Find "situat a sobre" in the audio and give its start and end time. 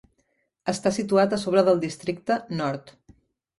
0.95-1.65